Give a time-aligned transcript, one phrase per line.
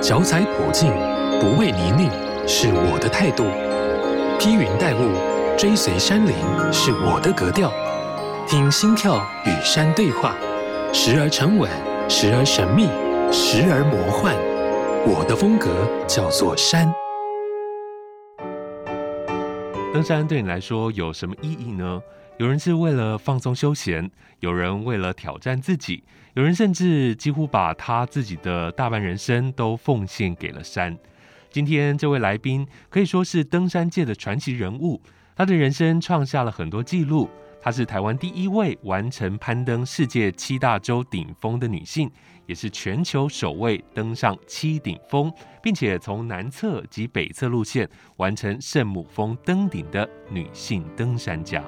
[0.00, 0.92] 脚踩普径，
[1.40, 2.08] 不畏泥泞，
[2.46, 3.44] 是我的态度；
[4.38, 5.10] 披云戴雾，
[5.58, 6.34] 追随山林，
[6.72, 7.72] 是我的格调。
[8.46, 10.36] 听心跳与山对话，
[10.92, 11.68] 时而沉稳，
[12.08, 12.84] 时而神秘，
[13.32, 14.34] 时而魔幻。
[15.04, 15.68] 我的风格
[16.06, 16.92] 叫做山。
[19.92, 22.00] 登山对你来说有什么意义呢？
[22.38, 30.96] 有人是为了放松休闲，有人为了挑战自己，有人甚至几乎把他自己的大半人生都奉献给了山。
[31.50, 35.02] 今天这位来宾可以说是登山界的传奇人物，
[35.34, 37.28] 他的人生创下了很多纪录。
[37.60, 42.08] 她是台湾第一位完成攀登世界七大洲顶峰的女性，
[42.46, 45.30] 也是全球首位登上七顶峰，
[45.60, 51.60] 并且从南侧及北侧路线完成圣母峰登顶的女性登山家。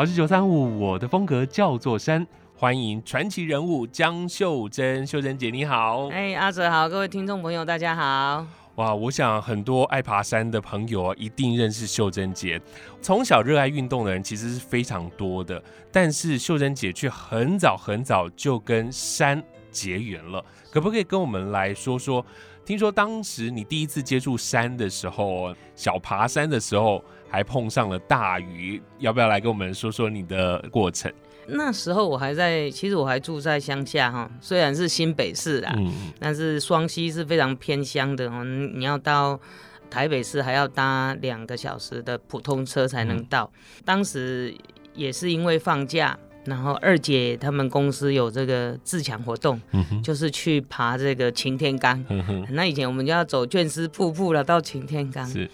[0.00, 6.08] 好，是九三五，我的风格叫做山，欢迎传奇人物江秀珍，秀珍姐你好。
[6.08, 8.46] 哎，阿泽好，各位听众朋友大家好。
[8.76, 12.58] 哇，我想很多爱爬山的朋友啊，一定认识秀珍姐。
[13.02, 15.62] 从小热爱运动的人其实是非常多的，
[15.92, 20.42] 但是秀珍姐却很早很早就跟山结缘了。
[20.70, 22.24] 可不可以跟我们来说说？
[22.64, 31.10] 听说当时你第一次接触山的时候，小爬山的时候，还碰上了大雨，要不要来跟我们说说你的过程？
[31.46, 39.40] 那时候我还在，其实我还住在乡下哈，虽然是新北市啦，嗯、但是双溪是非常偏乡的哈，你要到
[39.88, 43.50] 台北市还要搭两个小时的普通车才能到。
[43.54, 44.54] 嗯、当时
[44.94, 52.04] 也是因为放假，然后二姐他们公司有这个自强活动，嗯、就是去爬这个擎天岗。
[52.10, 55.50] 嗯、那以前我们就要走卷丝瀑布了，到擎天岗是，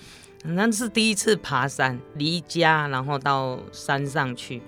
[0.48, 4.62] 那是第一次爬山，离家然后到山上去。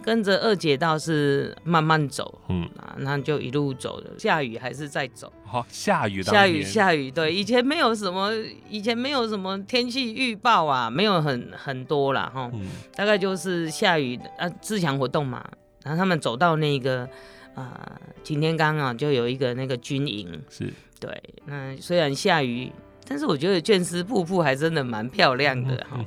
[0.00, 4.10] 跟着二姐倒是慢慢走，嗯啊，那就一路走了。
[4.16, 7.10] 下雨还是在走，好、哦、下雨，下雨下雨。
[7.10, 8.32] 对，以前没有什么，
[8.70, 12.30] 以前没有什么天气预报啊，没有很很多啦。
[12.32, 15.44] 哈，嗯、大概就是下雨啊，自强活动嘛。
[15.82, 17.06] 然后他们走到那个
[17.54, 21.22] 啊擎天岗啊，就有一个那个军营，是对。
[21.44, 22.72] 那虽然下雨。
[23.08, 25.98] 但是我觉得卷丝瀑布还真的蛮漂亮的哈，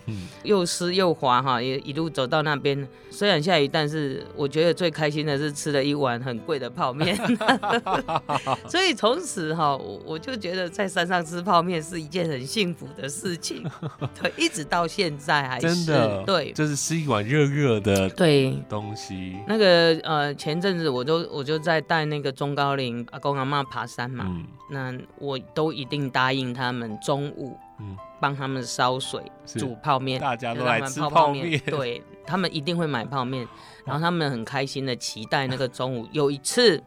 [0.44, 2.88] 又湿又滑哈，也一路走到那边。
[3.10, 7.18] 虽然下雨，但是我觉得最开心的是吃了一碗很贵的泡面。
[8.70, 9.76] 所以从此哈，
[10.06, 13.64] 我就觉得在山上吃泡面是一件很幸福的事情。
[14.22, 19.38] 对，一直到现在还是真的对，就是吃一碗热热的对东西。
[19.48, 26.91] 那个呃，前阵子我就我就在带那个中高龄阿公阿妈爬山嘛，嗯、那我都一定答应他们。
[27.00, 31.60] 中午，嗯，帮他们烧水、煮泡面，大家都来吃泡面。
[31.66, 33.48] 对，他们一定会买泡面，
[33.86, 36.08] 然后他们很开心的期待那个中午。
[36.12, 36.82] 有一次，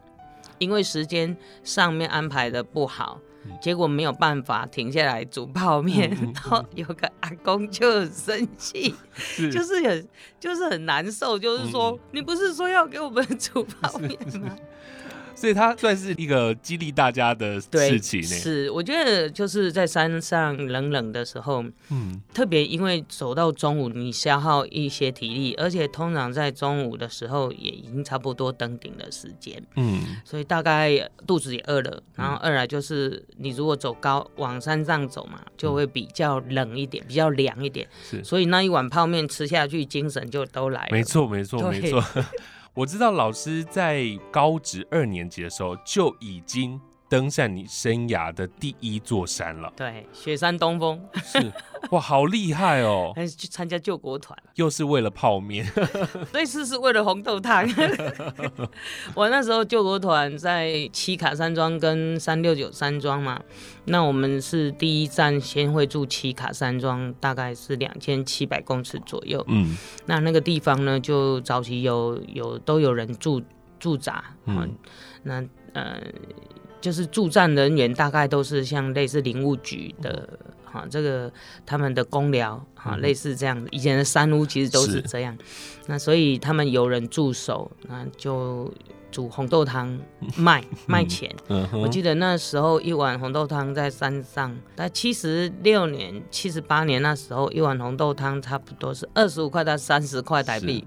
[0.57, 3.19] 因为时间上面安排的不好，
[3.61, 8.95] 结果没有办法停下来煮泡面，然后有个阿公就很生气，
[9.51, 10.07] 就是很
[10.39, 14.55] 就是很难受，就是说，你不是说要给我们煮泡面吗？
[15.35, 18.27] 所以它算是一个激励大家的事情呢。
[18.27, 32.01] 是，我觉得就是在山上冷冷的时候，嗯，特别因为走到中午，你消耗一些体力，而且通常在中午的时候也已经差不多登顶的时间，嗯，所以大概肚子也饿了。
[32.15, 37.87] 然后二来就是你如果走高往山上走嘛，就会比较冷一点，比较凉一点。
[38.03, 40.89] 是，所以那一碗泡面吃下去，精神就都来了。
[40.91, 42.03] 没错，没错，没错。
[42.75, 49.71] 我知道老师在高职二年级的时候就已经登上你生涯的第一座山了。
[49.75, 50.99] 对，雪山东峰。
[51.23, 51.51] 是，
[51.91, 53.11] 哇，好厉害哦！
[53.15, 55.65] 还是去参加救国团，又是为了泡面。
[56.31, 57.63] 对，是是为了红豆汤。
[59.13, 63.39] 我那时候救国团在七卡山庄跟三六九山庄嘛，
[63.85, 69.43] 那我们是第一站先会住七卡山庄，大概是两千七百公尺左右。
[69.47, 69.77] 嗯，
[70.07, 73.41] 那那个地方呢，就早期有有都有人住
[73.79, 74.23] 驻扎。
[74.45, 74.75] 嗯，
[75.21, 75.43] 那
[75.73, 76.01] 呃。
[76.85, 80.29] 就是驻站人员大概都是像类似林务局的
[80.63, 81.31] 哈、啊，这个
[81.65, 83.67] 他们的公寮哈，嗯、类似这样。
[83.71, 85.35] 以前的山屋其实都是这样，
[85.87, 88.71] 那所以他们有人驻守，那就。
[89.15, 89.97] 煮红豆汤
[90.35, 100.85] 卖 卖钱，嗯嗯、我记得那时候一碗红豆汤在山上，在七十六年、七十八年那时候，一碗红豆汤差不多是二十五块到三十块台币。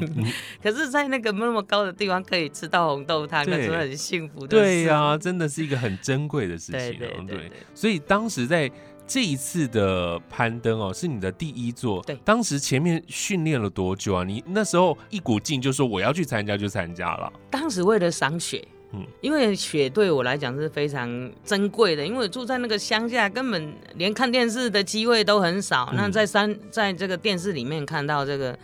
[0.64, 4.48] 可是，在那个那么高的地方可以吃到红豆汤，那是很幸福的。
[4.48, 6.78] 对呀、啊，真的是一个很珍贵的事情。
[6.78, 8.70] 对对对，对，对，对，所以当时在
[9.08, 12.02] 这一次的攀登哦，是你的第一座。
[12.02, 14.22] 对，当时前面训练了多久啊？
[14.22, 17.32] 你那时候一股劲就说我要去参加就参加了。
[17.50, 18.62] 当时为了赏雪，
[18.92, 25.88] 嗯，因为雪对我来讲是非常珍贵的，因为我住在那个乡下，根本连看电视的机会都很少。
[25.92, 28.56] 嗯、那在山，在这个电视里面看到这个。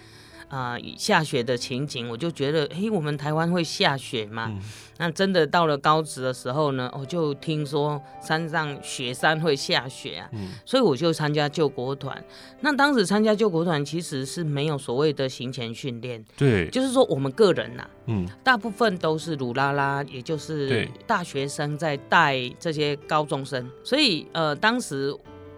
[0.54, 4.46] 啊、呃，下雪的情景，我就觉得，嘿，我们台湾会下雪吗？
[4.48, 4.60] 嗯、
[4.98, 12.24] 那真的到了高职的时候呢，我就听说山上雪山会下雪啊，嗯、所以我就参加救国团。
[12.60, 25.12] 那当时参加救国团其实是没有所谓的行前训练，对，就是说我们个人呐、啊，嗯，大部分都是鲁拉拉，也就是大学生在带这些高中生，所以呃，当时。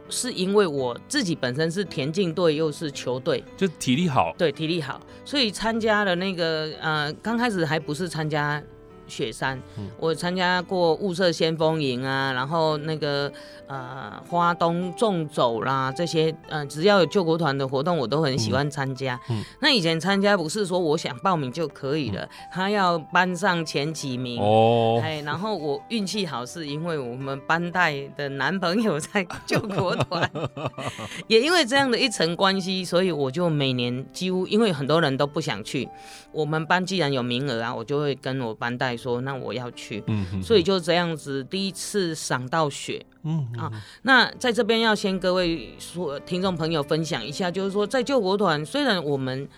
[0.08, 4.34] 是因为我自己本身是田径队，又是球队，就体力好。
[4.38, 8.62] 对，体力好，所以参加了那个呃，刚开始还不是参加。
[9.06, 13.32] 雪山，嗯、我参加过雾社先锋营啊，然后那个
[13.66, 19.18] 呃花东纵走啦，这些呃只要有救国团的活动，我都很喜欢参加。
[19.30, 19.40] 嗯。
[19.40, 24.40] 嗯、那以前参加不是说我想报名就可以了，嗯、他要班上前几名。
[24.40, 25.00] 哦。
[25.02, 30.30] 哎，然后我运气好，是因为我们班带的男朋友在救国团，
[31.28, 35.88] 也因为这样的一层关系，所以我就每年几乎因为很多人都不想去，
[36.32, 39.06] 我们班既然有名额啊，我就会跟我班带。
[39.06, 43.70] 说那我要去，嗯、所以就这样子，第一次赏到雪，嗯啊，
[44.02, 49.48] 那在这边要先各位说听众朋友分享一下，就是说在救国团，虽然我们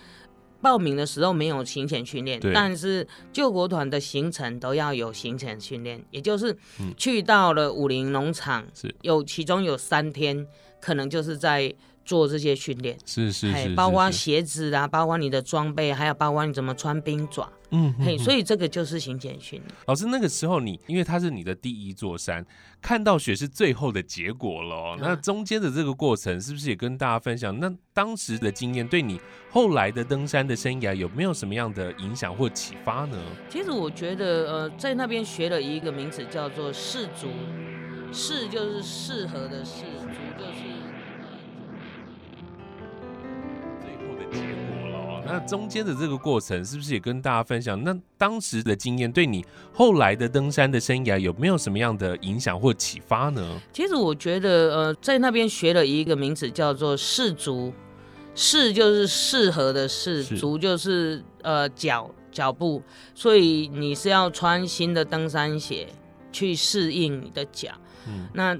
[0.61, 6.55] 报名的时候没有行前训练，但是救国团的行程都要有行前训练，也就是
[6.95, 10.45] 去到了武林农场，是有其中有三天
[10.79, 11.73] 可能就是在。
[12.05, 12.97] 做这些训练。
[13.05, 19.75] 是是是，包括鞋子啊，包括你的装备，还有包括你怎么穿冰爪，嗯，嘿，所以这个就是行前训练。
[19.85, 22.45] 老师，那个时候你因为它是你的第一座山，
[22.81, 27.57] 看到雪是最后的结果了，那中间的这个过程是不是也跟大家分享？
[27.59, 29.19] 那当时的经验对你
[29.51, 33.17] 后来的登山的生涯有没有什么样的影响或启发呢？
[33.49, 37.27] 其实我觉得，呃，在那边学了一个名词叫做适足，
[38.11, 40.19] 适就是适合的适，足
[44.31, 44.43] 就是。
[45.31, 47.79] 那中间的这个过程是不是也跟大家分享？
[47.83, 53.61] 那当时的经验对你后来的登山的生涯有没有什么样的影响或启发呢？
[53.71, 57.71] 其实我觉得，呃，在那边学了一个名词叫做适足，
[58.33, 62.81] 适就是适合的适，是足就是呃脚脚步，
[63.13, 65.87] 所以你是要穿新的登山鞋
[66.31, 67.69] 去适应你的脚。
[68.07, 68.57] 嗯，那。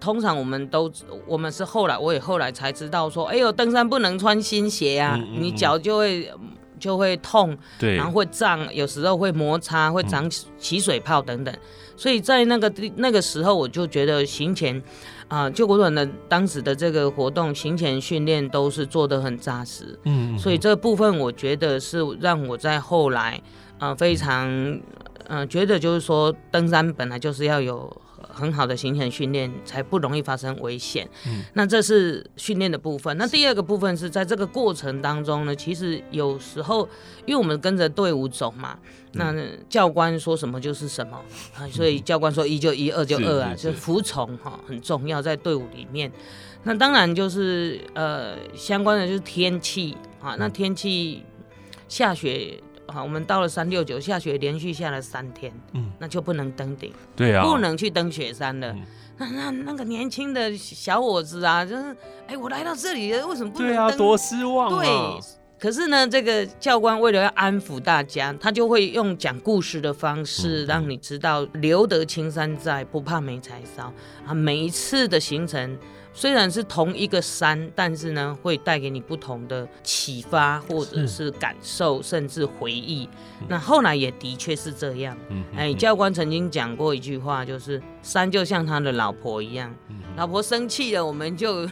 [0.00, 0.90] 通常我们都，
[1.26, 6.30] 我们是后来，我也后来才知道说，哎呦，登山不能穿新鞋啊，嗯嗯嗯，你脚就会
[6.78, 11.52] 就会痛，对，然后会胀，有时候会摩擦，会长起水泡等等。
[11.52, 11.60] 嗯、
[11.96, 14.80] 所以在那个那个时候，我就觉得行前
[15.26, 23.40] 啊，救国团的当时的这个活动行前训练都是做的很扎实，嗯，所以这部分我觉得是让我在后来
[23.80, 24.80] 啊非常嗯、
[25.26, 27.94] 呃、觉得就是说登山本来就是要有。
[28.38, 31.08] 很好的行前训练才不容易发生危险。
[31.26, 33.16] 嗯，那这是训练的部分。
[33.18, 36.88] 那第二个部分是在这个过程当中呢，其实有时候
[37.26, 38.78] 因为我们跟着队伍走嘛，
[39.12, 39.34] 那
[39.68, 41.20] 教官说什么就是什么
[41.56, 46.10] 啊， 所以教官说一就一，二就二啊，就服从哈很重要在队伍里面。
[46.62, 51.24] 那当然就是呃相关的就是天气啊，那天气
[51.88, 52.62] 下雪。
[52.90, 58.72] 好，我们到了三六九，下雪连续下了三天，嗯，那就不能登顶，对啊，不能去登雪山了。
[58.72, 58.82] 嗯、
[59.18, 61.82] 那那那个年轻的小伙子啊，就是，
[62.26, 63.76] 哎、欸，我来到这里了，为什么不能登？
[63.76, 64.82] 对啊，多失望啊。
[64.82, 65.20] 对，
[65.60, 73.92] 可是呢，这个教官为了要安抚大家，他就会用讲故事的方式，让你知道留得青山在，不怕没柴烧
[74.26, 74.32] 啊。
[74.32, 75.76] 每一次的行程。
[76.20, 83.08] 虽然是同一个山，但是呢，会带给你不同的启发，或者是感受，甚至回忆。
[83.46, 85.16] 那后来也的确是这样。
[85.54, 91.68] 哎，教官曾经讲过一句话，就是山就像他的老婆一样，嗯、老婆生气了，我们就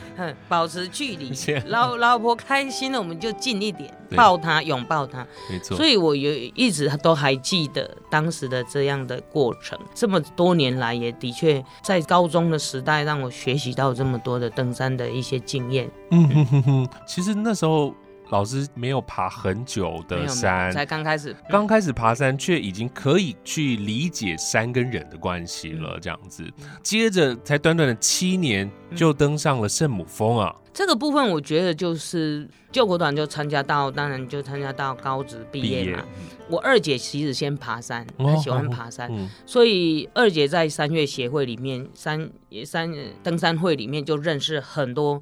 [0.48, 1.30] 保持距离；
[1.66, 5.26] 老老婆开心了，我们就近一点，抱她，拥抱她。
[5.50, 5.76] 没错。
[5.76, 9.78] 所以我有一直都还记得当时的这样的过程。
[9.94, 13.90] 这么多年来，也的确在高中的时代让我学习到。
[14.00, 17.92] 这么多的登山的一些经验，嗯哼哼哼，其实那时候
[18.30, 26.44] 老师没有爬很久的山，才刚开始，刚开始爬山，却已经可以去理解山跟人的关系了，这样子。
[26.82, 30.54] 接着才短短的七年，就登上了圣母峰啊！
[30.72, 36.04] 这个部分我觉得就是救国团就参加到，当然就参加到高职毕业嘛。
[36.48, 39.10] 我二姐其实先爬山，她喜欢爬山，
[39.44, 42.30] 所以二姐在山岳协会里面，山
[42.64, 42.94] 山
[43.24, 45.20] 登山会里面就认识很多。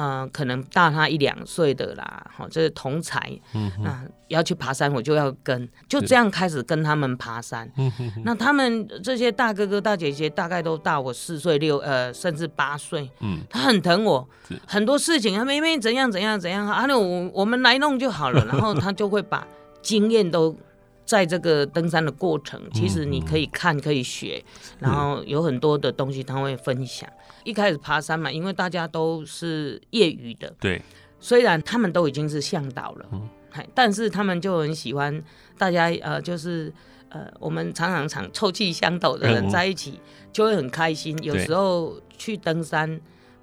[0.00, 7.70] 嗯、呃，可能大他一两岁的啦，好，这是同才，嗯，那要去爬山，我就要跟，就这样开始跟他们爬山。
[7.76, 13.10] 嗯哼哼，那他们这些大哥哥大姐姐大概都大我四岁六呃，甚至八岁。
[13.20, 14.26] 嗯，他很疼我，
[14.66, 18.42] 很多事情他妹妹怎样怎样怎样，啊，那我我们来弄就好了。
[18.46, 19.46] 然后他就会把
[19.82, 20.56] 经验都
[21.10, 24.40] 在这个登山的过程，其实你可以看可以学，
[24.78, 27.10] 然后有很多的东西他会分享。
[27.42, 30.80] 一开始爬山嘛，因为大家都是业余的，对，
[31.18, 33.28] 虽然他们都已经是向导了，嗯，
[33.74, 35.20] 但是他们就很喜欢
[35.58, 36.72] 大家呃，就是
[37.08, 39.98] 呃，我们常常常臭气相投的人在一起，
[40.32, 41.18] 就会很开心。
[41.24, 43.00] 有时候去登山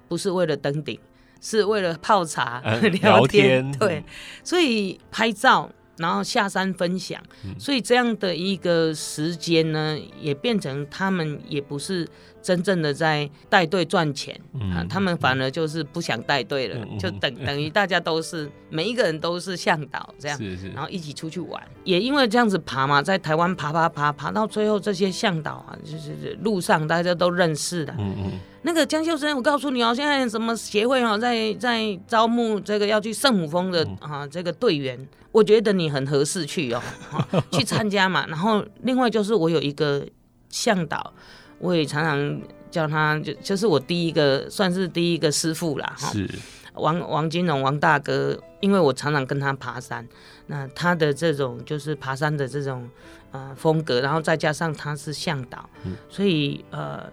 [0.08, 0.98] 不是为了登顶，
[1.42, 4.02] 是为了泡茶、 嗯、聊天，对，
[4.42, 5.70] 所以拍照。
[5.98, 7.20] 然后下山分享，
[7.58, 12.06] 所以这样的一个时间呢，也变成他们也不是
[12.40, 14.38] 真正的在带队赚钱
[14.74, 20.38] 啊，他们反而就是不想带队了，就等 等于大家都是每一个人都是向导这样，
[20.74, 21.62] 然后一起出去玩。
[21.84, 27.92] 也因为这样子爬嘛，在台湾爬爬爬爬到最后，这些向导啊，就是路上大家都认识的。
[27.98, 34.98] 嗯嗯那个江秀生，我告诉你哦，现在什么协会哦，在在招募这个要去圣母峰的啊这个队员，
[35.32, 36.82] 我觉得你很合适去哦，
[37.52, 38.26] 去参加嘛。
[38.26, 40.06] 然后另外就是我有一个
[40.48, 41.12] 向导，
[41.58, 45.94] 我也常常叫他，就就是我第一个算是第一个师傅啦。
[45.98, 46.28] 是
[46.74, 50.06] 王王金龙王大哥，因为我常常跟他爬山，
[50.46, 52.88] 那他的这种就是爬山的这种
[53.30, 55.68] 呃风格，然后再加上他是向导，
[56.08, 57.04] 所以呃。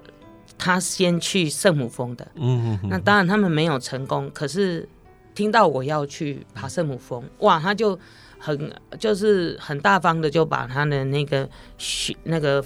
[0.57, 4.87] 他先去圣母峰的，嗯嗯，那当然他们没有成功，可是
[5.35, 7.99] 听到我要去爬圣母峰，哇，他就
[8.39, 12.63] 很就是很大方的就把他的那个雪那个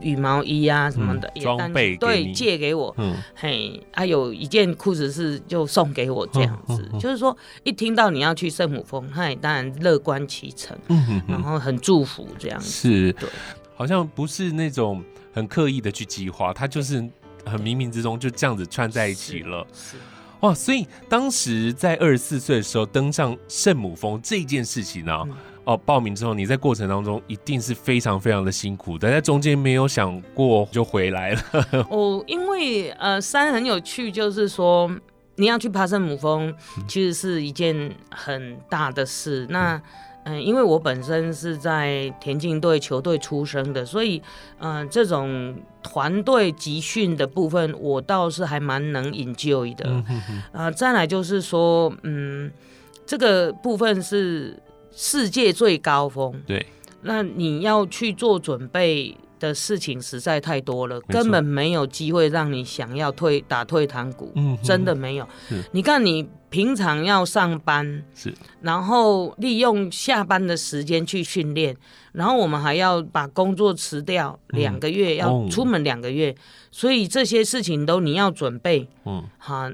[0.00, 13.28] 羽毛衣啊什么的装备对借给我，嗯，嘿，还有一件裤子是就送给我这样子，就是说一听到你要去圣母峰，他也当然乐观其成，嗯，然后很祝福这样子，是，对，
[13.74, 15.02] 好像不是那种。
[15.34, 17.04] 很刻意的去计划，他就是
[17.44, 19.66] 很冥冥之中就这样子串在一起了。
[19.72, 19.96] 是，是
[20.44, 25.34] 哇，所以当时在二十四岁的时候登上圣母峰这件事情呢、啊，嗯、
[25.64, 31.40] 哦，报名之后你在过程当中一定是非常非常的辛苦，但在中间没有想过就回来了。
[31.88, 34.94] 哦，因为呃山很有趣，就是说
[35.36, 36.54] 你要去爬圣母峰，
[36.86, 39.46] 其实是一件很大的事。
[39.46, 39.82] 嗯、那
[40.24, 44.22] 嗯，因为我本身是在田径队球队出生的，所以，
[44.58, 49.84] 嗯、呃，这种团队集训的部分，我倒是还蛮能 enjoy 的。
[49.86, 50.42] 嗯哼哼。
[50.52, 52.50] 呃，再来就是说，嗯，
[53.04, 54.58] 这个部分是
[54.92, 56.32] 世界最高峰。
[56.46, 56.66] 对。
[57.02, 64.32] 那你要去做准备的事情实在太多了，根本没有机会让你想要退打退堂鼓。
[64.36, 64.56] 嗯。
[64.62, 65.28] 真的没有。
[65.48, 65.62] 是。
[65.72, 66.26] 你看你。
[66.54, 71.76] 平常要上班是，然后利用下班的时间去训练，
[72.12, 76.34] 然后我们还要把工作辞掉两个月，嗯、要出门两个月，哦、
[76.70, 79.68] 所以这些事情都你要准备，嗯，好，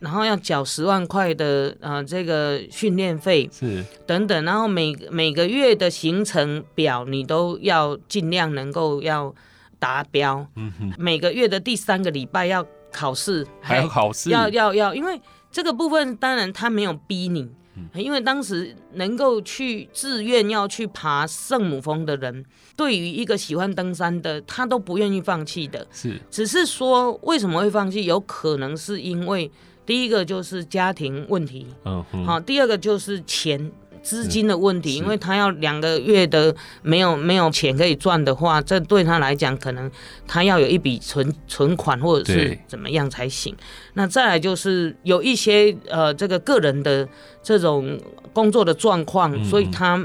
[0.00, 3.84] 然后要缴十万块的呃这个训练费是。
[4.04, 9.32] 等等，然后每每个月的行程表你都要尽量能够要
[9.78, 15.20] 达标，嗯哼，每个月的第三个礼拜要考试，还要考试，要要要，因为。
[15.54, 17.48] 这个部分当然他没有逼你，
[17.94, 22.44] 因为当时能够去自愿要去爬圣母峰的人，
[22.74, 25.86] 对于一个喜欢登山的，他都不愿意放弃的。
[25.92, 28.04] 是，只是说为什么会放弃？
[28.04, 29.48] 有可能是因为
[29.86, 33.70] 第一个就是家庭问题，嗯，好，第二个就是钱。
[34.04, 39.90] 资金的问题，因为他要两个月的没有没有钱可以赚的话，这对他来讲可能
[40.28, 43.56] 他要有一笔存存款或者是怎么样才行。
[43.94, 47.08] 那再来就是有一些呃这个个人的
[47.42, 47.98] 这种
[48.34, 49.98] 工作的状况，所以他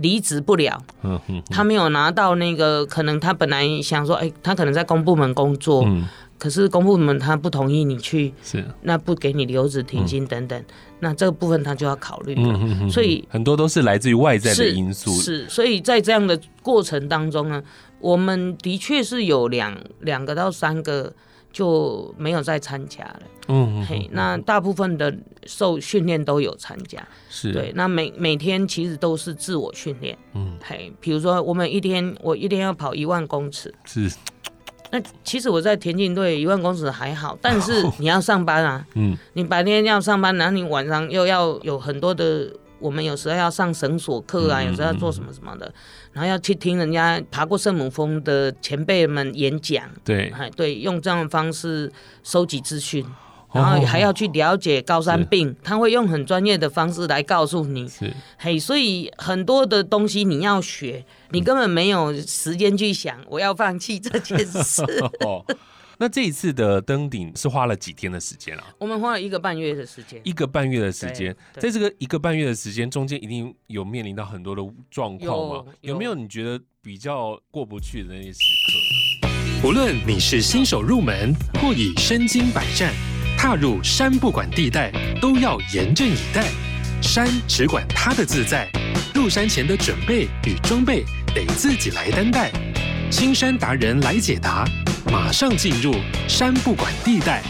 [0.00, 0.82] 离职不了。
[1.48, 5.86] 他没有拿到那个，可能他本来想说，哎，他可能在公部门工作。
[6.38, 10.66] 可是公部门他不同意你去，是那不给你留职停薪等等，嗯、
[11.00, 12.42] 那这个部分他就要考虑了。
[12.42, 15.10] 嗯、哼哼所以很多都是来自于外在的因素。
[15.12, 17.62] 是，是，所以在这样的过程当中呢，
[18.00, 21.12] 我们的确是有两两个到三个
[21.52, 23.22] 就没有再参加了。
[23.48, 25.16] 嗯哼哼，嘿，那大部分的
[25.46, 27.02] 受训练都有参加。
[27.30, 30.18] 是对，那每每天其实都是自我训练。
[30.34, 33.72] 嗯，嘿，比如说我们一天我一天要跑一万公尺。
[33.86, 34.12] 是。
[34.96, 45.70] 那其实我在田径队一万公尺还好，但是你要上班啊， 嗯，你白天要上班，然后你晚上又要有很多的，我们有时候要上绳索课啊，有时候要做什么什么的，
[46.12, 53.04] 然后要去听人家爬过圣母峰的前辈们演讲，对，哎对，用这样的方式收集资讯。
[53.52, 57.88] 然后还要去了解高山病，他会用很专业的方式来告诉你。
[57.88, 64.82] 是，嘿，所以很多的东西你要学，你根本没有时间去想我要放弃这件事。
[65.24, 65.44] 哦，
[65.98, 68.64] 那这一次的登顶是花了几天的时间啊？
[68.78, 70.20] 我们花了一个半月的时间。
[70.24, 75.72] 一个半月的时间，在这个一个半月的时间中间，一定有面临到很多的状况吗？
[75.80, 78.40] 有，有没有你觉得比较过不去的那些时
[79.22, 79.28] 刻？
[79.66, 82.92] 无论你是新手入门，或已身经百战。
[83.36, 84.90] 踏入山不管地带，
[85.20, 86.46] 都要严阵以待。
[87.02, 88.68] 山只管它的自在，
[89.14, 92.50] 入山前的准备与装备得自己来担待。
[93.10, 94.64] 青山达人来解答，
[95.12, 95.94] 马上进入
[96.26, 97.42] 山不管地带。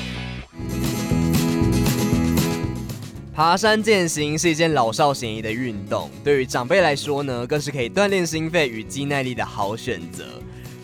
[3.32, 10.24] 爬山健行是一件老少咸宜的运动，对于长辈来说呢，更是可以锻炼心肺与肌耐力的好选择。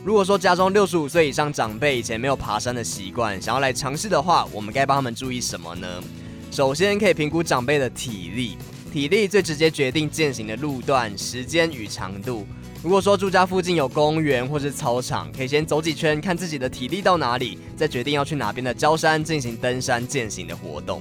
[0.04, 6.02] 如果说家中六十五岁以上长辈以前没有爬山的习惯，想要来尝试的话，我们该帮他们注意什么呢？
[6.50, 8.56] 首先可以评估长辈的体力，
[8.92, 12.44] 体力最直接决定健行的路段、时间与长度。
[12.82, 21.00] 如果说住家附近有公园或是操场，可以先走几圈，看自己的体力到哪里，再决定要去哪边的郊山进行登山健行的活动。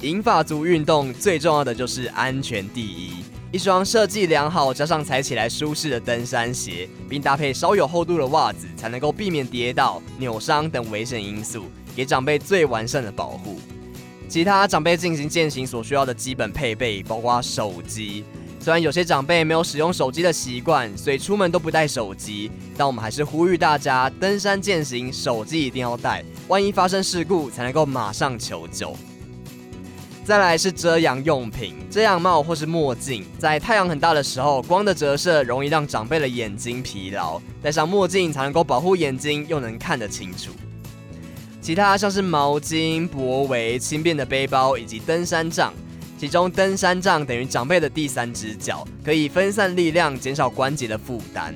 [0.00, 3.22] 银发族运动最重要的就是安全第一。
[3.54, 13.60] 一双设计良好、加上踩起来舒适的登山鞋，并搭配稍有厚度的袜子，才能够避免跌倒、扭伤等危险因素，给长辈最完善的保护。
[14.28, 18.24] 其他长辈进行健行所需要的基本配备，包括手机。
[18.58, 28.96] 虽然有些长辈没有使用手机的习惯，所以出门都不带手机，但我们还是呼吁大家，登山健行手机一定要带，万一发生事故，才能够马上求救。
[30.24, 40.52] 再来是遮阳用品，遮阳帽或是墨镜，在太阳很大的时候，光的折射容易让长辈的眼睛疲劳，戴上墨镜才能够保护眼睛，又能看得清楚。
[41.60, 45.74] 其他像是毛巾、脖围、轻便的背包以及登山杖，
[46.18, 51.54] 其中登山杖等于长辈的第三只脚，可以分散力量，减少关节的负担。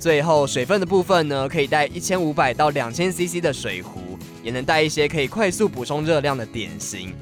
[0.00, 7.14] 最后水分的部分呢，可以带一千五百到两千 CC 的水壶，也能带一些可以快速补充热量的点心。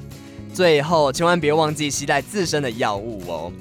[0.53, 3.51] 最后，千万别忘记携带自身的药物哦。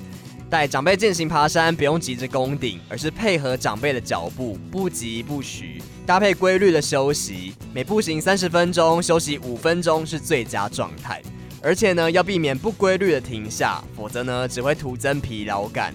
[0.51, 11.23] 带长辈健行爬山，不用急着攻顶，而是配合长辈的脚步，不急不徐，搭配规律的休息，每步行三十分钟，休息五分钟是最佳状态。
[11.61, 15.95] 而且呢，要避免不规律的停下，否则呢，只会徒增疲劳感。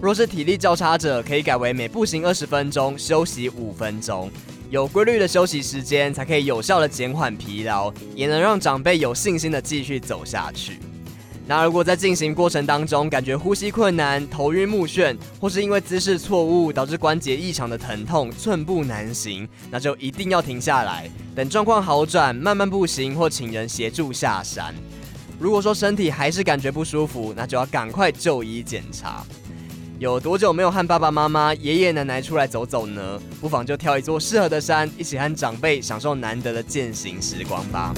[0.00, 4.28] 若是体力较差者，可以改为每步行二十分钟，休息五分钟。
[4.72, 10.78] 有规律的休息时间，才可以有效的减缓疲劳，也能让长辈有信心的继续走下去。
[11.46, 21.06] 那如果在进行过程当中感觉呼吸困难、头晕目眩，或是因为姿势错误导致关节异常的疼痛、寸步难行，那就一定要停下来，
[21.36, 24.74] 等状况好转，慢慢步行或请人协助下山。
[25.38, 29.22] 如果说身体还是感觉不舒服，那就要赶快就医检查。
[30.02, 33.22] 有多久没有和爸爸妈妈、爷爷奶奶出来走走呢？
[33.40, 37.94] 不妨就挑一座适合的山，一起和长辈享受难得的健行时光吧。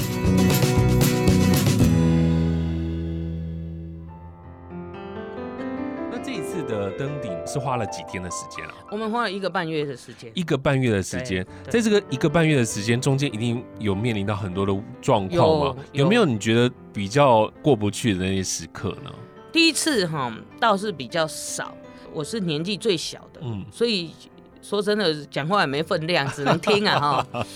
[6.12, 8.74] 那这一次的登顶是花了几天的时间啊？
[8.90, 10.30] 我们花了一个半月的时间。
[10.34, 15.74] 一个半月的时间，在这个一个半月的时间中间，一定有面临到很多的状况吗？
[15.92, 19.10] 有，有没有你觉得比较过不去的那些时刻呢？
[19.50, 21.74] 第一次哈倒是比较少。
[22.14, 24.10] 我是年纪最小的，嗯，所以
[24.62, 27.46] 说真的讲话也没分量， 只能听啊哈。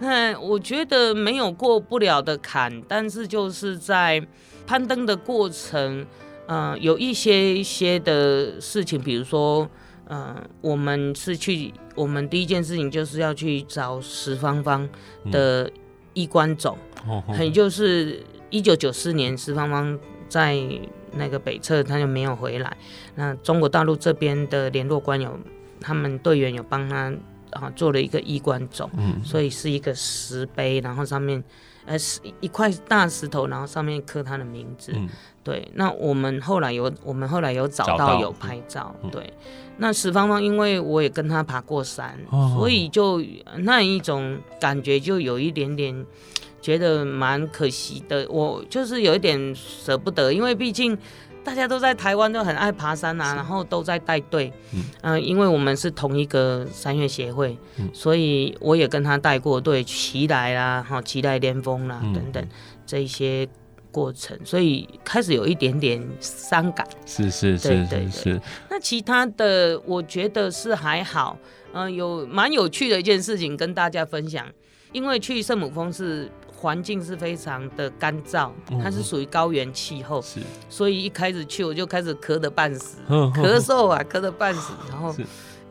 [0.00, 4.26] 那我觉得没有过不了的坎，但是就是在
[4.66, 6.06] 攀登的过程，
[6.46, 9.68] 嗯、呃，有一些一些的事情，比如说，
[10.08, 14.88] 嗯、呃，我们是去，我们第一件事情就是要去找石芳芳
[15.30, 15.70] 的
[16.14, 16.76] 衣冠冢，
[17.38, 19.98] 也、嗯、就是一九九四年石芳芳
[20.30, 20.56] 在。
[21.12, 22.76] 那个北侧他就没有回来，
[23.16, 25.36] 那中国大陆这边的联络官有，
[25.80, 27.12] 他们队员有帮他
[27.50, 31.42] 啊做了一个衣冠冢，嗯，所以是一个石碑，然后上面
[31.84, 35.08] 呃是一块大石头，然后上面刻他的名字，嗯，
[35.42, 35.68] 对。
[35.74, 39.32] 那我们后来有我们后来有找到，有拍照，嗯，对。
[39.78, 43.20] 那石芳芳因为我也跟他爬过山，哦，所以就
[43.56, 46.06] 那一种感觉就有一点点。
[46.60, 50.96] 觉得蛮可惜的，我就是有一点舍不得，因为毕竟
[51.42, 54.52] 大家都在台湾都很爱爬山啊，然后都在带队。
[54.74, 62.46] 嗯、呃，因为我们是同一个山岳协会，嗯、所以我也跟他带过队，奇莱啦，哈，奇莱巅峰啦等等
[62.84, 63.48] 这一些
[63.90, 66.86] 过程，所以开始有一点点伤感。
[67.06, 68.38] 是是是，对对是。
[68.68, 71.38] 那其他的我觉得是还好，
[71.72, 74.46] 嗯、呃，有蛮有趣的一件事情跟大家分享，
[74.92, 76.30] 因为去圣母峰是。
[76.60, 78.50] 环境是非常的干燥，
[78.82, 84.74] 它是属于高原气候，是，所以一开始去我就开始咳得半死， 咳嗽啊，咳得半死。
[84.90, 85.16] 然后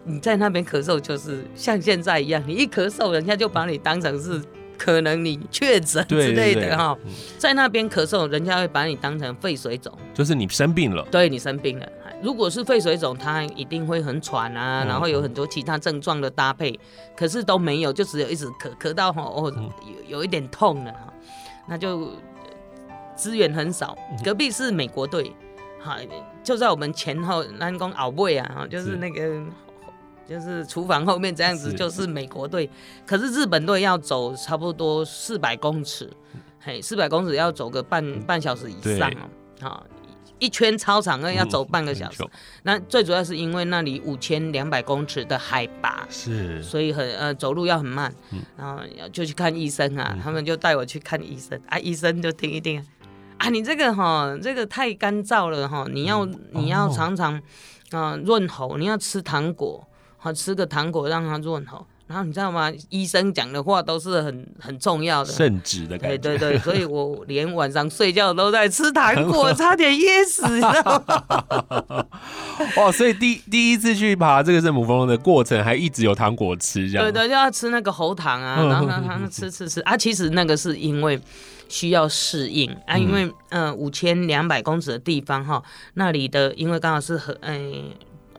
[0.03, 4.41] 你在那边咳嗽，就是像现在一样，你一咳嗽，人家就把你当成是
[4.79, 6.97] 可能你确诊之类的哈。
[7.37, 11.87] 在那边咳嗽，人家会把你当成肺水肿，就是你生病了，对，你生病了。
[12.21, 16.77] 如果是肺水肿，它一定会很喘啊，然后有很多其他症状的搭配，
[17.15, 19.51] 可是都没有，就只有一直咳咳到哦，
[19.85, 21.13] 有有一点痛了哈，
[21.67, 22.11] 那就
[23.15, 23.97] 资源很少。
[24.23, 25.33] 隔壁是美国队，
[25.81, 25.97] 哈，
[26.43, 29.41] 就在我们前后，南宫奥位啊，就是那个
[30.27, 32.69] 就是厨房后面这样子，就是美国队。
[33.07, 36.11] 可是日本队要走差不多四百公尺，
[36.59, 39.29] 嘿，四百公尺要走个半半小时以上哦，
[39.61, 39.85] 好。
[40.39, 42.29] 一圈操场要走半个小时，嗯、
[42.63, 51.59] 那最主要是因为那里五千两百公尺的海拔，是，所以很呃走路要很慢，嗯、然后就去看医生啊，嗯、他们就带我去看医生。
[51.67, 52.83] 啊，医生就听一听，
[53.37, 57.41] 啊，你这个哈，这个太干燥了哈，你要、嗯、你要常常
[57.91, 61.85] 啊润、呃、喉，你要吃糖果，好吃个糖果让它润喉。
[62.09, 62.71] 然后你知道吗？
[62.89, 66.17] 医生讲的话都是很很重要的，圣旨的感觉。
[66.17, 72.05] 对对对， 所以我连晚上睡觉都在吃糖果， 差点噎死，你知道吗？
[72.75, 77.05] 哦，所以第第一次去爬这个圣母峰的过程，还一直有糖果吃，这样。
[77.05, 79.95] 对对，就要吃那个喉糖啊，然后吃吃吃啊。
[79.95, 81.21] 其实那个是因为
[81.67, 85.61] 需要适应啊，因为嗯五千两百公尺的地方哈，
[85.93, 87.61] 那里的因为刚好是和，哎，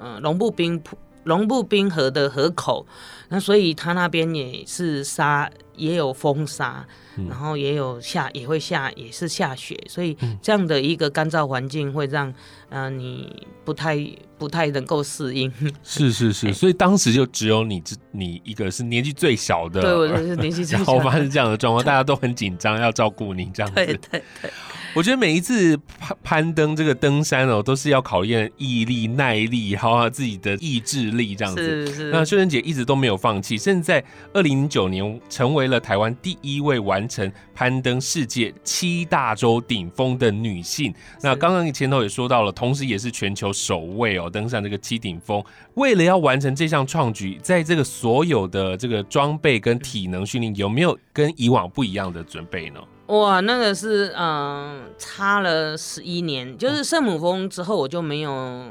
[0.00, 0.98] 嗯，龙布冰瀑。
[1.24, 2.86] 龙布冰河的河口，
[3.28, 12.32] 那所以它那边也是沙，也有风沙，嗯、然后也有下，也会下，也是下雪，所以这样的一个干燥环境会让，
[12.70, 13.98] 呃，你不太
[14.38, 15.52] 不太能够适应。
[15.84, 23.74] 是是是，所以当时就只有你这，你一个是年纪最小的，对，我就是年纪最小的，然后发生这样的状况，大家都很紧张，要照顾你这样子。
[23.74, 24.50] 对对对。
[24.94, 31.86] 我觉得每一次攀攀登这个登山哦，都是要考验毅力、耐力，还有自己的意志力这样子。
[31.86, 32.10] 是是。
[32.10, 40.92] 那秀珍姐一直都没有放弃，甚至在二零零九年成为了台湾第一位完成攀登世界七大洲顶峰的女性。
[41.22, 45.42] 那刚刚你前头也说到了，同时也是全球首位哦登上这个七顶峰。
[45.74, 52.80] 为了要完成这项创举，在这个所有的这个装备跟体能训练，有没有跟以往不一样的准备呢？
[53.10, 58.64] 哇，那个是嗯，差了十一年，就是圣母峰之后，我就没有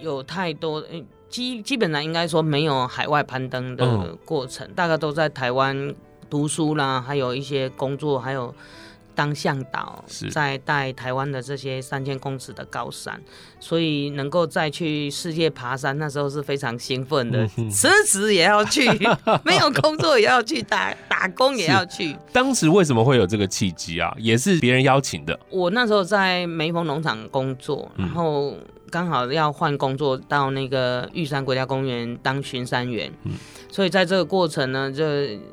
[0.00, 0.82] 有太多，
[1.28, 5.94] 基基本上应该说没有海外攀登的过程，嗯、大概都在台湾
[6.28, 8.54] 读书啦，还有一些工作，还有。
[9.16, 13.20] 当向导，在带台湾的这些三千公尺的高山，
[13.58, 18.86] 所以能够再去世界爬山，那时候是非常兴奋的，辞职也要去，
[19.42, 22.14] 没有工作也要去打打工也要去。
[22.32, 24.14] 当时为什么会有这个契机啊？
[24.18, 25.40] 也是别人邀请的。
[25.48, 28.54] 我那时候在梅峰农场工作，然后
[28.90, 33.10] 刚好要换工作到那个玉山国家公园当巡山员。
[33.24, 33.32] 嗯
[33.76, 35.04] 所以在这个过程呢，就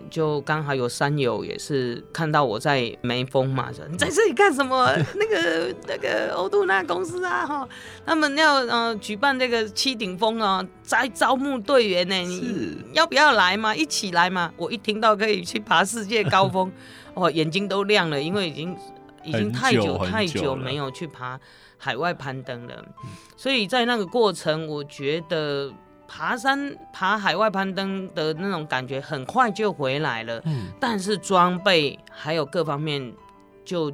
[0.09, 4.89] 就刚好有山友也是看到我在眉峰嘛，说你在这里干什么？
[5.19, 7.67] 那个那个欧杜娜公司啊，哈，
[8.05, 13.75] 他们要呃举办这个七顶峰啊，在招募队员呢，你要不要来嘛？
[13.75, 14.53] 一起来嘛？
[14.55, 16.71] 我一听到可以去爬世界高峰，
[17.15, 18.73] 哦，眼睛都亮了，因为已经
[19.25, 21.37] 已经太久太久没有去爬
[21.77, 22.85] 海外攀登了，
[23.35, 25.73] 所以在那个过程，我觉得。
[26.15, 30.39] 爬山、爬海外攀登的那种感觉，很快就回来了。
[30.45, 33.11] 嗯，但是装备还有各方面
[33.65, 33.91] 就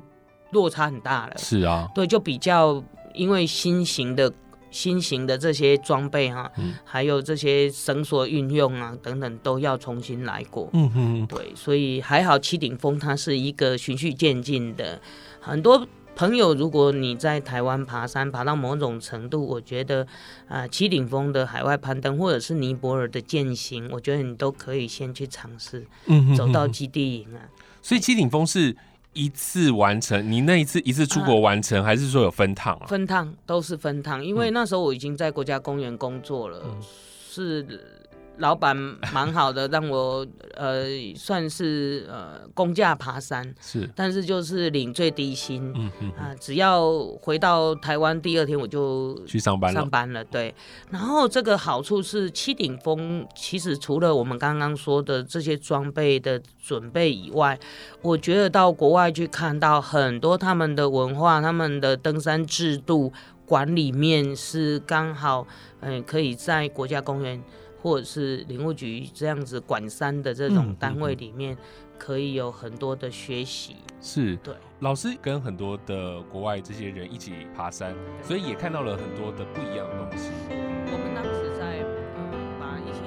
[0.52, 1.38] 落差很大了。
[1.38, 4.30] 是啊，对，就比较因为新型的
[4.70, 10.70] 新型的这些装备哈，嗯、还有这些绳索运用啊等等，都要重新来过。
[10.74, 15.00] 嗯哼，对，所以还好七顶峰它是一个循序渐进的，
[15.40, 15.88] 很多。
[16.20, 20.04] 朋友，如果你在台湾爬山爬到某种程度，我觉得
[20.50, 27.40] 啊、呃，七顶峰的海外攀登，或者是尼泊尔的健行，我觉得你都可以先去尝试，嗯，走到基地营啊。
[27.82, 28.76] 所以七顶峰是
[29.14, 32.88] 一次完成，你那一次一次出国完成，啊、还是说有分趟啊？
[32.88, 36.82] 分趟都是分趟，因为那时候我已经在国家公园工作了，嗯、
[37.30, 37.99] 是
[38.40, 38.76] 老板
[39.14, 40.26] 蛮好的，让我
[40.56, 50.54] 呃算是呃工价爬山，是，但是就是领最低薪，嗯嗯啊、只要回到台湾第二天我就去上班了上班了，对。
[50.90, 57.60] 然后这个好处是七顶峰，其实除了我们刚刚说的这些装备的准备以外，
[58.02, 63.12] 我觉得到国外去看到很多他们的文化、他们的登山制度
[63.46, 65.46] 管理面是刚好，
[65.82, 67.42] 嗯、呃，可以在国家公园。
[67.82, 71.58] 或者是林务局这样子管山的这种单位里面，
[71.98, 73.78] 可以有很多的学习。
[74.02, 80.30] 是，对，老师跟很多的国外这些人一起爬山，所以也看到了很多的不一样的东西。
[80.50, 81.84] 我们当时在
[82.16, 83.02] 嗯，把一些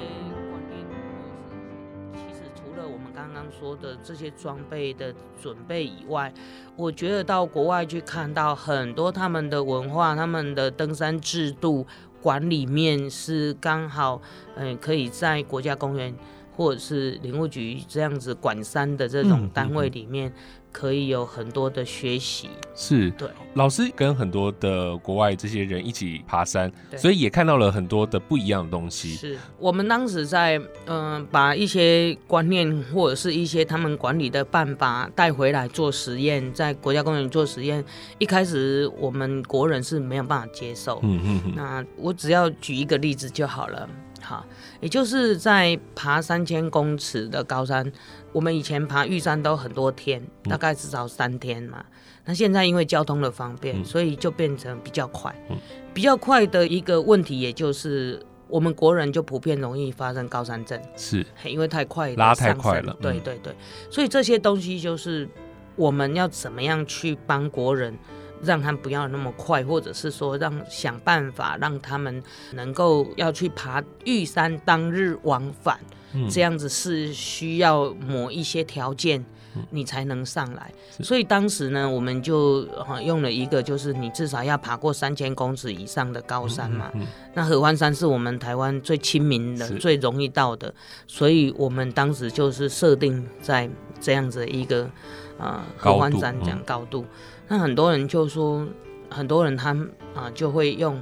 [0.50, 6.32] 观念，或者是其实除了我们刚刚说的这些装备的准备以外，
[6.76, 11.86] 我觉得到国外去看到很多他们的文化、他们的登山制度。
[12.22, 14.22] 管里面是刚好，
[14.54, 16.14] 嗯、呃，可以在国家公园
[16.56, 20.32] 或者是林务局这样子管山的这种单位里面，
[20.72, 22.48] 可以有很多的学习。
[22.74, 29.10] 是，对，老师跟很多的国外这些人一起爬山，所以也看到了很多的不一样的东西。
[29.10, 37.84] 是我们当时在嗯、呃，把一些观念或者是一些他们管理的办法带回来做实验，在国家公园做实验。
[38.18, 40.98] 一开始我们国人是没有办法接受。
[41.02, 41.52] 嗯嗯嗯。
[41.54, 43.88] 那我只要举一个例子就好了。
[44.32, 44.46] 好，
[44.80, 47.92] 也就是在爬三千公尺的高山。
[48.32, 51.80] 我们以前爬玉山都很多天，大概至少三天嘛。
[51.80, 51.92] 嗯、
[52.24, 55.30] 那现在因为交通的方便，嗯、所以就变成比较快。
[55.50, 55.58] 嗯、
[55.92, 58.18] 比较快的一个问题，也就是
[58.48, 62.96] 我们国人就普遍容易发生高山症，是，因为太快拉太快了。
[63.02, 63.54] 对对对，
[63.90, 65.28] 所以这些东西就是
[65.76, 67.94] 我们要怎么样去帮国人。
[68.42, 75.78] 让他们不要那么快，或者是说让想办法让他们能够要去爬玉山当日往返，
[76.12, 79.24] 嗯、这样子是需要某一些条件，
[79.70, 80.72] 你才能上来。
[80.98, 82.66] 嗯、所以当时呢，我们就
[83.04, 86.90] 用了一个，就是你至少要爬过三千公尺以上的高山嘛。
[86.94, 90.74] 嗯嗯嗯、那合欢山是我们台湾最亲民的、最容易到的，
[91.06, 94.90] 所以我们当时就是设定在这样子一个
[95.38, 97.06] 呃合欢山这样高度。
[97.48, 98.66] 那很多人就说，
[99.10, 99.70] 很多人他
[100.14, 100.94] 啊就会用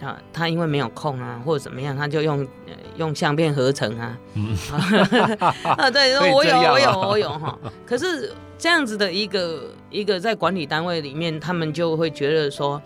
[0.00, 4.18] 啊，他因为没有空啊，或者怎么样，他就用、呃、用相片合成啊。
[4.34, 4.56] 嗯、
[5.62, 7.56] 啊，对，说我有我有我有哈。
[7.86, 12.82] 可是这样子的一个一个在管理单位里面，他们就会觉得说，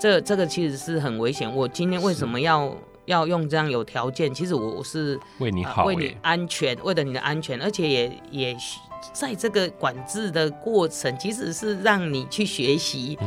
[0.00, 1.54] 这这个其实是很危险。
[1.54, 4.32] 我今天为什么要要用这样有条件？
[4.32, 8.56] 其实我是为你好、呃，为你安全，为了你的安全，而且也也。
[9.12, 13.18] 在这个管制的过程，其实是让你去学习，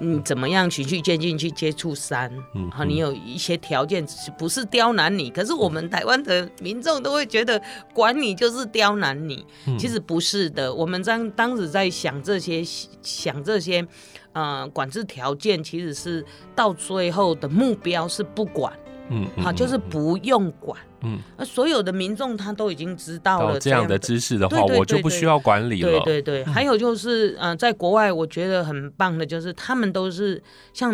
[0.00, 4.04] 嗯，怎么样循序渐进去接触山，嗯，好，你有一些条件，
[4.36, 7.60] 不是刁难你，可是我们台湾的民众都会觉得
[7.92, 9.46] 管你就是刁难你，
[9.78, 10.72] 其实不是的。
[10.72, 12.62] 我们当当时在想这些，
[13.02, 13.86] 想这些，
[14.32, 18.72] 呃，管制条件，其实是到最后的目标是不管，
[19.10, 20.78] 嗯，好，就是不用管。
[20.80, 20.93] 嗯，
[21.36, 25.90] 那所有的民众他都已经知道了这样的知识的话，我就不需要管理了。
[25.90, 30.92] 对对对，还有就是，嗯，在国外我觉得很棒的就是，他们都是像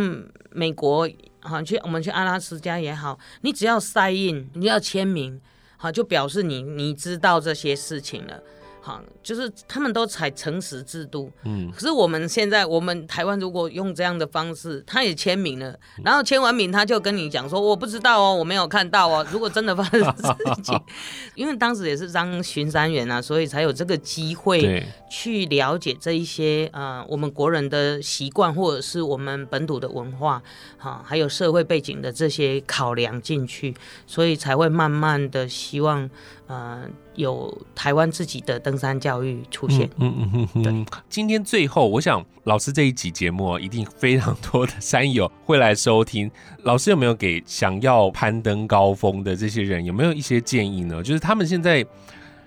[0.50, 1.08] 美国，
[1.40, 5.40] 好去我们去阿拉斯加也好，你只要 sign in，你要签名，
[5.76, 8.40] 好就表示你你知道这些事情了。
[8.82, 19.26] 好，就是他们都采诚实制度，嗯，可是我们现在，我们台湾如果用这样的方式，他也签名了，然后签完名，他就跟你讲说，我不知道哦，我没有看到哦。
[19.30, 20.80] 如果真的发生事情，
[21.36, 30.42] 因为当时也是当巡山员啊，所以才有这个机会去了解这一些呃，我们国人的习惯，或者是我们本土的文化，
[30.78, 36.08] 哈，还有社会背景的这些考量进去，所以才会慢慢的希望。
[36.50, 36.82] 呃，
[37.14, 39.88] 有台湾自己的登山教育出现。
[39.98, 40.62] 嗯嗯嗯嗯。
[40.64, 46.28] 对，今天最后，我想老师这一集节目一定非常多的山友会来收听。
[46.64, 51.00] 老师有没有给想要攀登高峰的这些人有没有一些建议呢？
[51.04, 51.86] 就是他们现在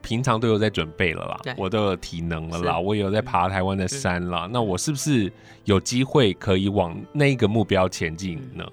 [0.02, 4.48] 平常都有在准备了啦，我都有体能了啦，我也有在爬台湾的山啦。
[4.48, 5.32] 嗯、那我是不是
[5.64, 8.66] 有机会可以往那个目标前进呢？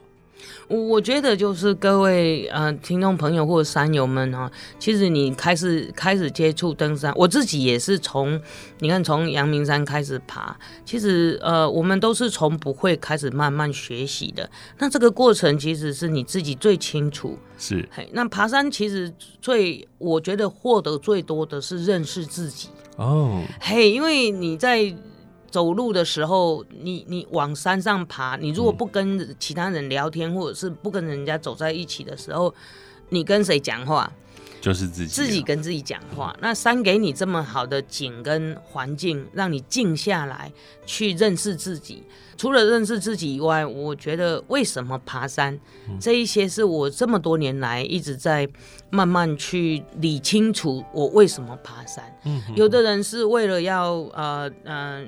[0.69, 8.41] 我觉得就是各位呃听众朋友或者山友们哈，其实你开始开始接触登山，我自己也是从
[8.79, 14.49] 你看从阳明山开始爬，其实呃我们都是从不会开始慢慢学习的。
[14.79, 17.37] 那这个过程其实是你自己最清楚。
[17.59, 24.95] 是，嘿，那爬山其实最我觉得获得最多的是认识自己哦，嘿，因为你在。
[25.51, 32.55] 走路的时候，你你往山上爬，你如果不跟其他人聊天，或者是不跟人家走在一起的时候，
[33.09, 34.11] 你跟谁讲话？
[34.61, 36.37] 就是自己自己跟自己讲话。
[36.43, 40.53] 那山给你这么好的景跟环境，让你静下来
[40.85, 42.05] 去认识自己。
[42.37, 45.59] 除了认识自己以外，我觉得为什么爬山，
[45.99, 48.47] 这一些是我这么多年来一直在
[48.91, 52.05] 慢慢去理清楚我为什么爬山。
[52.55, 55.07] 有的人是为了要呃嗯、呃、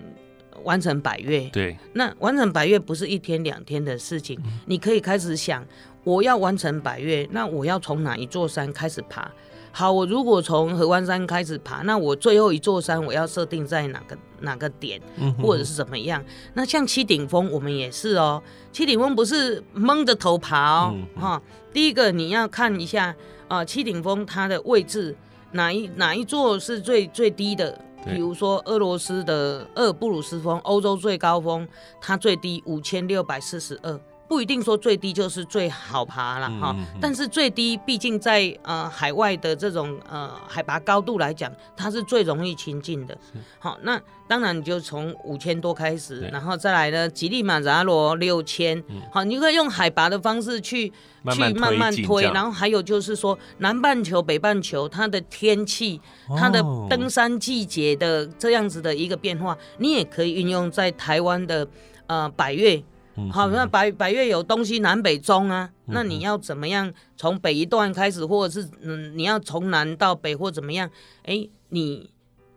[0.64, 5.64] 完成百月，对，那完成百月不是一天两天的事情，你可以开始想。
[6.04, 9.30] 我要完成百月，那我要从哪一座山开始爬？
[9.70, 15.00] 好，我如果从合欢山开始爬，那我最后一座山我要设定在哪个哪个点，
[15.40, 16.20] 或者是怎么样？
[16.54, 18.42] 那像七顶峰，我们也是哦。
[18.72, 21.40] 七顶峰不是蒙着头爬哦，哈。
[21.72, 23.14] 第一个你要看一下
[23.46, 25.14] 啊，七顶峰它的位置
[25.52, 27.80] 哪一哪一座是最最低的？
[28.04, 31.66] 比如说俄罗斯的鄂布鲁斯峰，欧洲最高峰，
[32.00, 34.00] 它最低五千六百四十二。
[34.32, 43.14] 不一定说最低就是最好爬了哈，嗯嗯、但是最低毕竟在呃海外的这种呃海拔高度来讲，它是最容易亲近的。
[43.58, 50.90] 好，那当然你就从五千多开始，然后再来呢，吉利马扎罗六千，好，你可以用海拔的方式去
[51.22, 56.00] 慢慢去慢慢推，然后还有就是说南半球、北半球它的天气、
[56.38, 61.68] 它的登山季节的这样子的一个变化，哦、你也可以运用在台湾的
[62.06, 62.82] 呃百岳。
[63.30, 70.88] 好，那百百岳有东西南北中啊，那你要怎么样从北一段开始，或者是嗯，你要从南到北或怎么样？
[71.24, 72.10] 哎、欸，你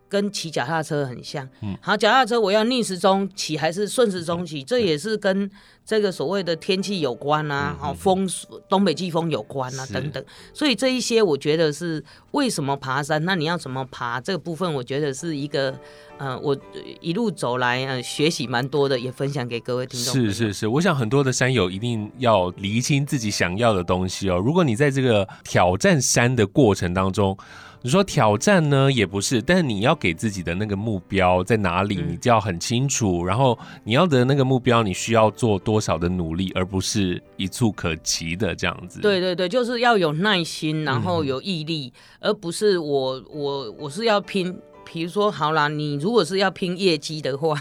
[0.08, 1.48] 跟骑脚踏车很像。
[1.82, 4.63] 好，脚踏车我要逆时钟骑还是顺时钟骑？
[4.63, 5.50] 这也是跟
[5.86, 8.28] 这个所谓的天气有关啊，好风
[8.68, 10.24] 东北季风有关啊等等。
[10.54, 13.24] 所以这一些我觉得是为什么爬山？
[13.26, 14.20] 那你要怎么爬？
[14.22, 15.78] 这个部分我觉得是一个。
[16.18, 16.58] 嗯、呃，我
[17.02, 20.13] 一路走来，呃，学习蛮多的，也分享给各位听众。
[20.13, 24.38] 是是是，我想很多的山友一定要厘清自己想要的东西哦。
[24.38, 27.38] 如果你在这个挑战山的过程当中，
[27.86, 33.19] 你说挑战呢也不是，但是你要给自己的那个目标在哪里，你就要很清楚。
[33.19, 39.02] 嗯、然后你要的那个目标，你需要做多少的努力，而不是一触可及的这样子。
[39.02, 44.60] 对对对，就是要有耐心，然后有毅力，嗯、而不是我我我是要拼。
[44.84, 47.56] 比如说，好啦，你如果是要拼业绩的话，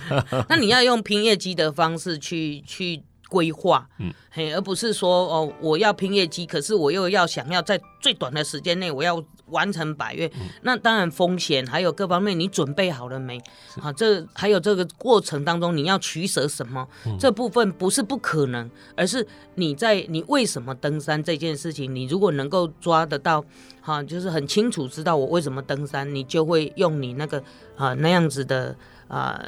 [0.48, 13.38] 那你要用拼业绩的方式去去规划，嗯，嘿，而不是说哦，我要拼业绩，可是我又要想要在最短的时间内我要完成百月，嗯、那当然风险还有各方面，你准备好了没？
[13.72, 16.86] 是好，这还有这个过程当中你要取舍什么？
[17.06, 23.44] 嗯、这部分不是不可能，而是你在你为什么登山这件事情，你如果能够抓得到，
[23.80, 27.42] 哈，就是很清楚知道我为什么登山，你就会用你那个
[27.76, 29.40] 啊那样子的啊。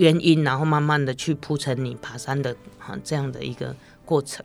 [0.00, 4.42] 原因，然后慢慢的去铺成你爬山的哈这样的一个过程。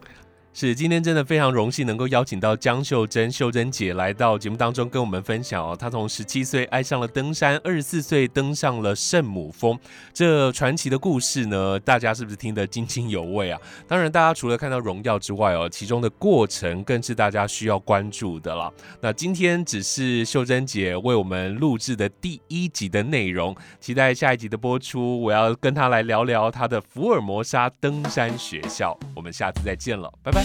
[0.57, 5.75] 是，今天真的非常荣幸能够邀请到江秀珍秀珍姐来到节目当中跟我们分享哦。
[5.77, 9.77] 她从十七岁爱上了登山，二十四岁登上了圣母峰，
[10.13, 13.59] 这传奇的故事呢，大家是不是听得津津有味啊？
[13.85, 18.73] 当然，大家除了看到荣耀之外哦，其中的过程更是大家需要关注的了。
[19.01, 25.21] 那今天只是秀珍姐为我们录制的第一集的内容，期待下一集的播出。
[25.21, 28.97] 我要跟她来聊聊她的福尔摩沙登山学校。
[29.13, 30.44] 我们下次再见了，拜拜。